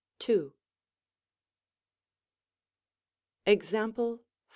Example 3.45 4.17
14. 4.17 4.25